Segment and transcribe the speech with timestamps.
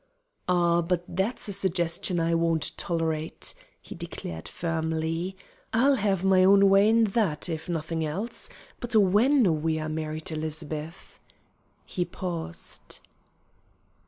[0.49, 5.37] "Ah, but that's a suggestion I won't tolerate," he declared, firmly.
[5.73, 8.49] "I'll have my own way in that, if in nothing else.
[8.79, 11.19] But, when we are married, Elizabeth"
[11.85, 12.97] he paused.